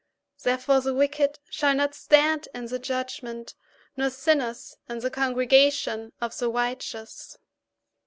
5Therefore 0.43 0.83
the 0.83 0.95
wicked 0.95 1.37
shall 1.51 1.75
not 1.75 1.93
stand 1.93 2.47
in 2.55 2.65
the 2.65 2.79
judgment, 2.79 3.53
nor 3.95 4.09
sinners 4.09 4.77
in 4.89 4.97
the 4.97 5.11
congregation 5.11 6.11
of 6.19 6.35
the 6.39 6.49
righteous. 6.49 7.37